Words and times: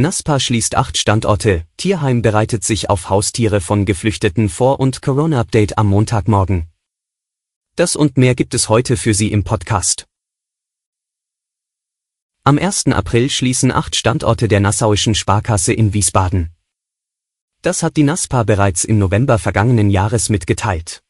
NASPA 0.00 0.40
schließt 0.40 0.76
acht 0.76 0.96
Standorte, 0.96 1.66
Tierheim 1.76 2.22
bereitet 2.22 2.64
sich 2.64 2.88
auf 2.88 3.10
Haustiere 3.10 3.60
von 3.60 3.84
Geflüchteten 3.84 4.48
vor 4.48 4.80
und 4.80 5.02
Corona-Update 5.02 5.76
am 5.76 5.88
Montagmorgen. 5.88 6.68
Das 7.76 7.96
und 7.96 8.16
mehr 8.16 8.34
gibt 8.34 8.54
es 8.54 8.70
heute 8.70 8.96
für 8.96 9.12
Sie 9.12 9.30
im 9.30 9.44
Podcast. 9.44 10.06
Am 12.44 12.56
1. 12.56 12.86
April 12.86 13.28
schließen 13.28 13.70
acht 13.70 13.94
Standorte 13.94 14.48
der 14.48 14.60
Nassauischen 14.60 15.14
Sparkasse 15.14 15.74
in 15.74 15.92
Wiesbaden. 15.92 16.48
Das 17.60 17.82
hat 17.82 17.98
die 17.98 18.04
NASPA 18.04 18.44
bereits 18.44 18.84
im 18.84 18.98
November 18.98 19.38
vergangenen 19.38 19.90
Jahres 19.90 20.30
mitgeteilt. 20.30 21.02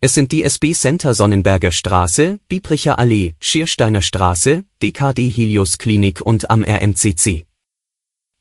Es 0.00 0.14
sind 0.14 0.30
die 0.30 0.44
SB 0.44 0.72
Center 0.72 1.14
Sonnenberger 1.14 1.72
Straße, 1.72 2.38
Biebricher 2.46 3.00
Allee, 3.00 3.34
Schiersteiner 3.40 4.02
Straße, 4.02 4.64
DKD 4.80 5.28
Helios 5.28 5.78
Klinik 5.78 6.20
und 6.20 6.48
am 6.48 6.62
RMCC. 6.62 7.47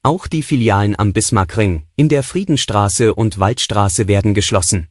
Auch 0.08 0.28
die 0.28 0.42
Filialen 0.42 0.98
am 0.98 1.12
Bismarckring, 1.12 1.84
in 1.98 2.08
der 2.08 2.24
Friedenstraße 2.24 3.14
und 3.14 3.40
Waldstraße 3.40 4.08
werden 4.08 4.34
geschlossen. 4.34 4.88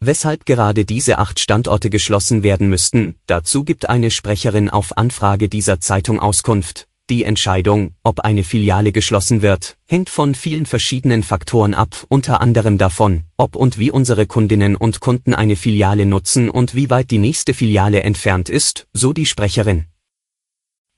Weshalb 0.00 0.46
gerade 0.46 0.84
diese 0.84 1.18
acht 1.18 1.38
Standorte 1.38 1.90
geschlossen 1.90 2.42
werden 2.42 2.68
müssten, 2.68 3.14
dazu 3.26 3.62
gibt 3.62 3.88
eine 3.88 4.10
Sprecherin 4.10 4.68
auf 4.68 4.98
Anfrage 4.98 5.48
dieser 5.48 5.78
Zeitung 5.78 6.18
Auskunft. 6.18 6.88
Die 7.08 7.22
Entscheidung, 7.22 7.94
ob 8.02 8.18
eine 8.18 8.42
Filiale 8.42 8.90
geschlossen 8.90 9.42
wird, 9.42 9.76
hängt 9.86 10.10
von 10.10 10.34
vielen 10.34 10.66
verschiedenen 10.66 11.22
Faktoren 11.22 11.72
ab, 11.72 12.04
unter 12.08 12.40
anderem 12.40 12.78
davon, 12.78 13.22
ob 13.36 13.54
und 13.54 13.78
wie 13.78 13.92
unsere 13.92 14.26
Kundinnen 14.26 14.74
und 14.74 14.98
Kunden 14.98 15.34
eine 15.34 15.54
Filiale 15.54 16.04
nutzen 16.04 16.50
und 16.50 16.74
wie 16.74 16.90
weit 16.90 17.12
die 17.12 17.18
nächste 17.18 17.54
Filiale 17.54 18.02
entfernt 18.02 18.48
ist, 18.48 18.88
so 18.92 19.12
die 19.12 19.26
Sprecherin. 19.26 19.84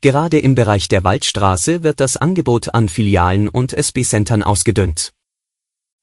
Gerade 0.03 0.41
im 0.41 0.56
Bereich 0.56 0.89
der 0.89 1.05
Waldstraße 1.05 1.84
wird 1.84 2.00
das 2.00 2.17
Angebot 2.17 2.75
an 2.75 2.89
Filialen 2.89 3.48
und 3.48 3.72
SB-Centern 3.72 4.42
ausgedünnt. 4.42 5.12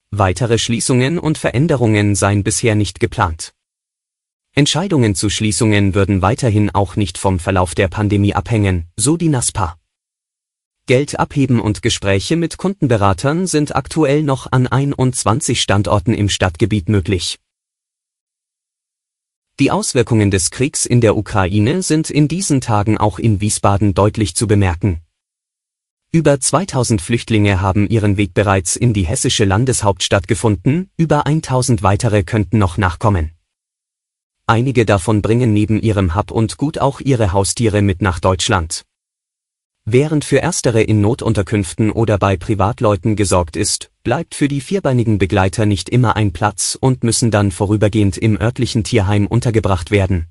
Weitere 0.10 0.58
Schließungen 0.58 1.20
und 1.20 1.38
Veränderungen 1.38 2.16
seien 2.16 2.46
bisher 2.46 2.76
nicht 2.76 3.02
geplant. 3.02 3.54
Entscheidungen 4.56 5.16
zu 5.16 5.30
Schließungen 5.30 5.96
würden 5.96 6.22
weiterhin 6.22 6.70
auch 6.70 6.96
nicht 6.96 7.18
vom 7.18 7.40
Verlauf 7.40 7.76
der 7.76 7.90
Pandemie 7.90 8.34
abhängen, 8.34 8.88
so 8.96 9.18
die 9.18 9.28
NASPA. 9.28 9.78
Geld 10.86 11.20
abheben 11.20 11.60
und 11.60 11.82
Gespräche 11.82 12.38
mit 12.38 12.58
Kundenberatern 12.58 13.48
sind 13.48 13.76
aktuell 13.76 14.24
noch 14.24 14.50
an 14.50 14.66
21 14.66 15.62
Standorten 15.62 16.14
im 16.14 16.30
Stadtgebiet 16.30 16.88
möglich. 16.88 17.38
Die 19.60 19.72
Auswirkungen 19.72 20.32
des 20.32 20.52
Kriegs 20.52 20.86
in 20.86 21.02
der 21.02 21.18
Ukraine 21.18 21.84
sind 21.84 22.10
in 22.10 22.30
diesen 22.30 22.62
Tagen 22.62 22.98
auch 22.98 23.20
in 23.20 23.42
Wiesbaden 23.42 23.94
deutlich 23.94 24.34
zu 24.34 24.48
bemerken. 24.48 25.02
Über 26.14 26.40
2000 26.40 27.02
Flüchtlinge 27.02 27.60
haben 27.60 27.86
ihren 27.86 28.16
Weg 28.16 28.34
bereits 28.34 28.78
in 28.78 28.94
die 28.94 29.06
hessische 29.06 29.44
Landeshauptstadt 29.44 30.30
gefunden, 30.30 30.90
über 30.96 31.26
1000 31.28 31.84
weitere 31.84 32.24
könnten 32.24 32.58
noch 32.58 32.78
nachkommen. 32.78 33.32
Einige 34.48 34.86
davon 34.86 35.22
bringen 35.22 35.52
neben 35.52 35.82
ihrem 35.82 36.16
Hab 36.16 36.32
und 36.32 36.56
Gut 36.56 36.78
auch 36.78 37.02
ihre 37.02 37.34
Haustiere 37.34 37.82
mit 37.82 38.02
nach 38.02 38.22
Deutschland. 38.22 38.86
Während 39.84 40.24
für 40.24 40.38
erstere 40.38 40.82
in 40.82 41.02
Notunterkünften 41.02 41.92
oder 41.92 42.18
bei 42.18 42.38
Privatleuten 42.38 43.18
gesorgt 43.18 43.58
ist, 43.58 43.92
bleibt 44.10 44.34
für 44.34 44.48
die 44.48 44.60
vierbeinigen 44.60 45.20
Begleiter 45.20 45.68
nicht 45.68 45.88
immer 45.88 46.16
ein 46.16 46.34
Platz 46.34 46.76
und 46.82 47.04
müssen 47.04 47.30
dann 47.30 47.52
vorübergehend 47.52 48.18
im 48.18 48.42
örtlichen 48.42 48.84
Tierheim 48.84 49.28
untergebracht 49.28 49.92
werden. 49.92 50.26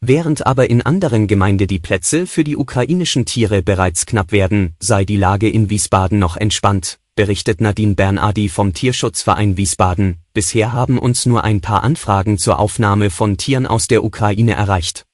Während 0.00 0.46
aber 0.46 0.70
in 0.70 0.80
anderen 0.80 1.26
Gemeinde 1.26 1.66
die 1.66 1.80
Plätze 1.80 2.28
für 2.28 2.44
die 2.44 2.56
ukrainischen 2.56 3.24
Tiere 3.24 3.64
bereits 3.64 4.06
knapp 4.06 4.30
werden, 4.30 4.76
sei 4.78 5.04
die 5.04 5.16
Lage 5.16 5.50
in 5.50 5.68
Wiesbaden 5.68 6.20
noch 6.20 6.36
entspannt, 6.36 7.00
berichtet 7.16 7.60
Nadine 7.60 7.96
Bernardi 7.96 8.48
vom 8.48 8.72
Tierschutzverein 8.72 9.56
Wiesbaden. 9.56 10.18
Bisher 10.32 10.72
haben 10.72 11.00
uns 11.00 11.26
nur 11.26 11.42
ein 11.42 11.60
paar 11.60 11.82
Anfragen 11.82 12.38
zur 12.38 12.60
Aufnahme 12.60 13.10
von 13.10 13.36
Tieren 13.36 13.66
aus 13.66 13.88
der 13.88 14.04
Ukraine 14.04 14.52
erreicht. 14.52 15.06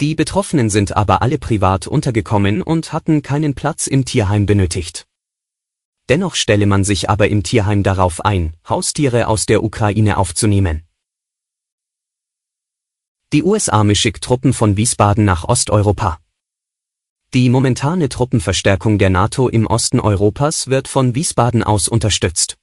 Die 0.00 0.14
Betroffenen 0.14 0.70
sind 0.70 0.96
aber 0.96 1.22
alle 1.22 1.38
privat 1.38 1.88
untergekommen 1.88 2.62
und 2.62 2.92
hatten 2.92 3.22
keinen 3.22 3.54
Platz 3.54 3.88
im 3.88 4.04
Tierheim 4.04 4.46
benötigt. 4.46 5.08
Dennoch 6.12 6.34
stelle 6.34 6.66
man 6.66 6.84
sich 6.84 7.08
aber 7.08 7.28
im 7.28 7.42
Tierheim 7.42 7.82
darauf 7.82 8.22
ein, 8.22 8.52
Haustiere 8.68 9.28
aus 9.28 9.46
der 9.46 9.64
Ukraine 9.64 10.18
aufzunehmen. 10.18 10.82
Die 13.32 13.42
US-Armee 13.42 13.94
schickt 13.94 14.22
Truppen 14.22 14.52
von 14.52 14.76
Wiesbaden 14.76 15.24
nach 15.24 15.44
Osteuropa. 15.44 16.18
Die 17.32 17.48
momentane 17.48 18.10
Truppenverstärkung 18.10 18.98
der 18.98 19.08
NATO 19.08 19.48
im 19.48 19.66
Osten 19.66 20.00
Europas 20.00 20.66
wird 20.66 20.86
von 20.86 21.14
Wiesbaden 21.14 21.62
aus 21.62 21.88
unterstützt. 21.88 22.58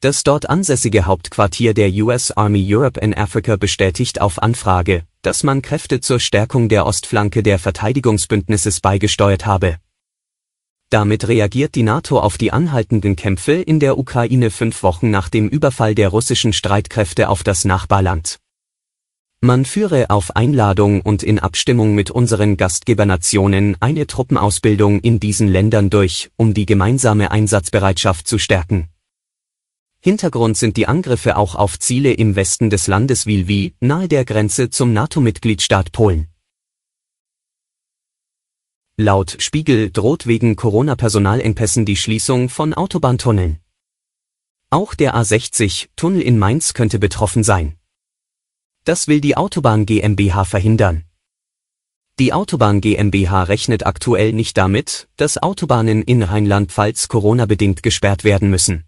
Das 0.00 0.24
dort 0.24 0.48
ansässige 0.48 1.04
Hauptquartier 1.04 1.74
der 1.74 1.90
US 2.02 2.30
Army 2.30 2.64
Europe 2.74 2.98
in 2.98 3.12
Africa 3.12 3.56
bestätigt 3.56 4.22
auf 4.22 4.42
Anfrage, 4.42 5.04
dass 5.20 5.42
man 5.42 5.60
Kräfte 5.60 6.00
zur 6.00 6.20
Stärkung 6.20 6.70
der 6.70 6.86
Ostflanke 6.86 7.42
der 7.42 7.58
Verteidigungsbündnisses 7.58 8.80
beigesteuert 8.80 9.44
habe. 9.44 9.76
Damit 10.90 11.26
reagiert 11.26 11.74
die 11.74 11.82
NATO 11.82 12.20
auf 12.20 12.38
die 12.38 12.52
anhaltenden 12.52 13.16
Kämpfe 13.16 13.54
in 13.54 13.80
der 13.80 13.98
Ukraine 13.98 14.50
fünf 14.50 14.84
Wochen 14.84 15.10
nach 15.10 15.28
dem 15.28 15.48
Überfall 15.48 15.96
der 15.96 16.10
russischen 16.10 16.52
Streitkräfte 16.52 17.28
auf 17.28 17.42
das 17.42 17.64
Nachbarland. 17.64 18.38
Man 19.40 19.64
führe 19.64 20.10
auf 20.10 20.34
Einladung 20.34 21.02
und 21.02 21.22
in 21.22 21.38
Abstimmung 21.38 21.94
mit 21.94 22.10
unseren 22.10 22.56
Gastgebernationen 22.56 23.76
eine 23.80 24.06
Truppenausbildung 24.06 25.00
in 25.00 25.20
diesen 25.20 25.48
Ländern 25.48 25.90
durch, 25.90 26.30
um 26.36 26.54
die 26.54 26.66
gemeinsame 26.66 27.32
Einsatzbereitschaft 27.32 28.28
zu 28.28 28.38
stärken. 28.38 28.88
Hintergrund 30.00 30.56
sind 30.56 30.76
die 30.76 30.86
Angriffe 30.86 31.36
auch 31.36 31.56
auf 31.56 31.80
Ziele 31.80 32.12
im 32.12 32.36
Westen 32.36 32.70
des 32.70 32.86
Landes 32.86 33.26
Wilwi, 33.26 33.74
nahe 33.80 34.06
der 34.06 34.24
Grenze 34.24 34.70
zum 34.70 34.92
NATO-Mitgliedstaat 34.92 35.90
Polen. 35.90 36.28
Laut 38.98 39.36
Spiegel 39.40 39.90
droht 39.90 40.26
wegen 40.26 40.56
Corona-Personalengpässen 40.56 41.84
die 41.84 41.96
Schließung 41.96 42.48
von 42.48 42.72
Autobahntunneln. 42.72 43.58
Auch 44.70 44.94
der 44.94 45.14
A60-Tunnel 45.14 46.22
in 46.22 46.38
Mainz 46.38 46.72
könnte 46.72 46.98
betroffen 46.98 47.44
sein. 47.44 47.76
Das 48.84 49.06
will 49.06 49.20
die 49.20 49.36
Autobahn 49.36 49.84
GmbH 49.84 50.46
verhindern. 50.46 51.04
Die 52.18 52.32
Autobahn 52.32 52.80
GmbH 52.80 53.42
rechnet 53.42 53.84
aktuell 53.84 54.32
nicht 54.32 54.56
damit, 54.56 55.08
dass 55.16 55.36
Autobahnen 55.36 56.00
in 56.00 56.22
Rheinland-Pfalz 56.22 57.08
Corona-bedingt 57.08 57.82
gesperrt 57.82 58.24
werden 58.24 58.48
müssen. 58.48 58.85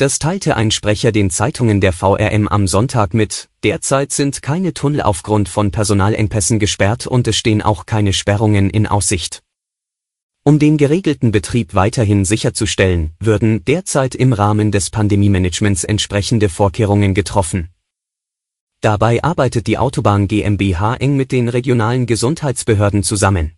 Das 0.00 0.18
teilte 0.18 0.56
ein 0.56 0.70
Sprecher 0.70 1.12
den 1.12 1.28
Zeitungen 1.28 1.82
der 1.82 1.92
VRM 1.92 2.48
am 2.48 2.66
Sonntag 2.66 3.12
mit, 3.12 3.50
derzeit 3.62 4.12
sind 4.12 4.40
keine 4.40 4.72
Tunnel 4.72 5.02
aufgrund 5.02 5.50
von 5.50 5.72
Personalengpässen 5.72 6.58
gesperrt 6.58 7.06
und 7.06 7.28
es 7.28 7.36
stehen 7.36 7.60
auch 7.60 7.84
keine 7.84 8.14
Sperrungen 8.14 8.70
in 8.70 8.86
Aussicht. 8.86 9.42
Um 10.42 10.58
den 10.58 10.78
geregelten 10.78 11.32
Betrieb 11.32 11.74
weiterhin 11.74 12.24
sicherzustellen, 12.24 13.10
würden 13.20 13.62
derzeit 13.66 14.14
im 14.14 14.32
Rahmen 14.32 14.72
des 14.72 14.88
Pandemiemanagements 14.88 15.84
entsprechende 15.84 16.48
Vorkehrungen 16.48 17.12
getroffen. 17.12 17.68
Dabei 18.80 19.22
arbeitet 19.22 19.66
die 19.66 19.76
Autobahn 19.76 20.28
GmbH 20.28 20.94
eng 20.94 21.18
mit 21.18 21.30
den 21.30 21.50
regionalen 21.50 22.06
Gesundheitsbehörden 22.06 23.02
zusammen. 23.02 23.52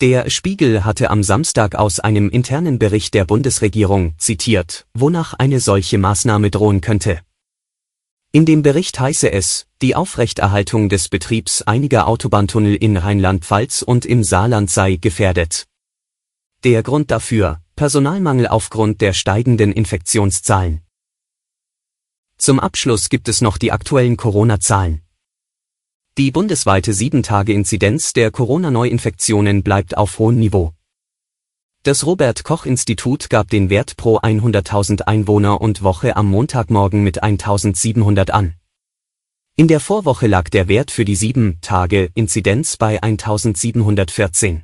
Der 0.00 0.28
Spiegel 0.28 0.84
hatte 0.84 1.08
am 1.10 1.22
Samstag 1.22 1.76
aus 1.76 2.00
einem 2.00 2.28
internen 2.28 2.80
Bericht 2.80 3.14
der 3.14 3.24
Bundesregierung 3.24 4.14
zitiert, 4.18 4.86
wonach 4.92 5.34
eine 5.34 5.60
solche 5.60 5.98
Maßnahme 5.98 6.50
drohen 6.50 6.80
könnte. 6.80 7.20
In 8.32 8.44
dem 8.44 8.62
Bericht 8.62 8.98
heiße 8.98 9.30
es, 9.30 9.68
die 9.80 9.94
Aufrechterhaltung 9.94 10.88
des 10.88 11.08
Betriebs 11.08 11.62
einiger 11.62 12.08
Autobahntunnel 12.08 12.74
in 12.74 12.96
Rheinland-Pfalz 12.96 13.82
und 13.82 14.04
im 14.04 14.24
Saarland 14.24 14.68
sei 14.68 14.96
gefährdet. 14.96 15.66
Der 16.64 16.82
Grund 16.82 17.12
dafür, 17.12 17.60
Personalmangel 17.76 18.48
aufgrund 18.48 19.00
der 19.00 19.12
steigenden 19.12 19.72
Infektionszahlen. 19.72 20.80
Zum 22.36 22.58
Abschluss 22.58 23.10
gibt 23.10 23.28
es 23.28 23.40
noch 23.40 23.58
die 23.58 23.70
aktuellen 23.70 24.16
Corona-Zahlen. 24.16 25.03
Die 26.16 26.30
bundesweite 26.30 26.92
7-Tage-Inzidenz 26.92 28.12
der 28.12 28.30
Corona-Neuinfektionen 28.30 29.64
bleibt 29.64 29.96
auf 29.96 30.20
hohem 30.20 30.38
Niveau. 30.38 30.72
Das 31.82 32.06
Robert 32.06 32.44
Koch 32.44 32.66
Institut 32.66 33.28
gab 33.30 33.50
den 33.50 33.68
Wert 33.68 33.96
pro 33.96 34.18
100.000 34.18 35.02
Einwohner 35.02 35.60
und 35.60 35.82
Woche 35.82 36.14
am 36.14 36.30
Montagmorgen 36.30 37.02
mit 37.02 37.24
1700 37.24 38.30
an. 38.30 38.54
In 39.56 39.66
der 39.66 39.80
Vorwoche 39.80 40.28
lag 40.28 40.50
der 40.50 40.68
Wert 40.68 40.92
für 40.92 41.04
die 41.04 41.16
7-Tage-Inzidenz 41.16 42.76
bei 42.76 43.02
1714. 43.02 44.62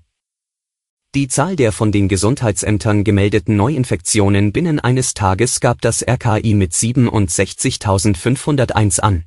Die 1.16 1.26
Zahl 1.26 1.56
der 1.56 1.72
von 1.72 1.90
den 1.90 2.06
Gesundheitsämtern 2.06 3.02
gemeldeten 3.02 3.56
Neuinfektionen 3.56 4.52
binnen 4.52 4.78
eines 4.78 5.14
Tages 5.14 5.58
gab 5.58 5.80
das 5.80 6.06
RKI 6.06 6.54
mit 6.54 6.74
67.501 6.74 9.00
an. 9.00 9.24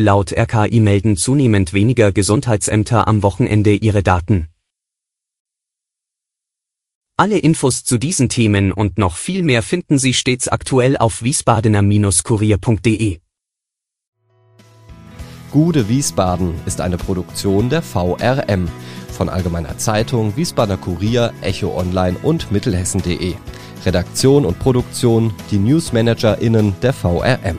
Laut 0.00 0.32
RKI 0.32 0.78
melden 0.78 1.16
zunehmend 1.16 1.72
weniger 1.72 2.12
Gesundheitsämter 2.12 3.08
am 3.08 3.24
Wochenende 3.24 3.74
ihre 3.74 4.04
Daten. 4.04 4.46
Alle 7.16 7.38
Infos 7.38 7.82
zu 7.82 7.98
diesen 7.98 8.28
Themen 8.28 8.70
und 8.70 8.96
noch 8.96 9.16
viel 9.16 9.42
mehr 9.42 9.64
finden 9.64 9.98
Sie 9.98 10.14
stets 10.14 10.46
aktuell 10.46 10.96
auf 10.96 11.24
wiesbadener-kurier.de. 11.24 13.18
Gude 15.50 15.88
Wiesbaden 15.88 16.54
ist 16.64 16.80
eine 16.80 16.96
Produktion 16.96 17.68
der 17.68 17.82
VRM 17.82 18.68
von 19.10 19.28
Allgemeiner 19.28 19.78
Zeitung, 19.78 20.36
Wiesbadener 20.36 20.76
Kurier, 20.76 21.32
Echo 21.40 21.76
Online 21.76 22.16
und 22.22 22.52
Mittelhessen.de. 22.52 23.34
Redaktion 23.84 24.44
und 24.44 24.60
Produktion 24.60 25.34
die 25.50 25.58
NewsmanagerInnen 25.58 26.76
der 26.82 26.92
VRM. 26.92 27.58